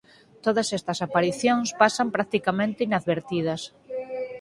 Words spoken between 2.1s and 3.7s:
practicamente inadvertidas.